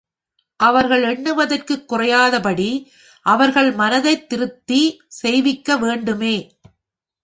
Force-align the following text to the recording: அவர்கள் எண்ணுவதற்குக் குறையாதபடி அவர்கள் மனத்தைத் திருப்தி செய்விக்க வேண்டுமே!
அவர்கள் 0.59 1.03
எண்ணுவதற்குக் 1.03 1.85
குறையாதபடி 1.89 2.69
அவர்கள் 3.25 3.71
மனத்தைத் 3.71 4.29
திருப்தி 4.29 4.81
செய்விக்க 5.07 5.77
வேண்டுமே! 5.77 6.35